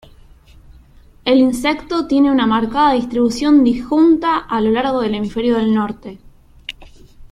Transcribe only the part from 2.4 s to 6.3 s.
marcada distribución disjunta a lo largo del hemisferio del norte.